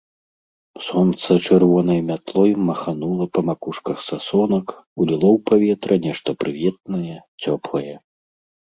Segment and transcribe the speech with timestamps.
[0.85, 4.67] Сонца чырвонай мятлой маханула па макушках сасонак,
[5.01, 7.95] уліло ў паветра нешта прыветнае, цёплае.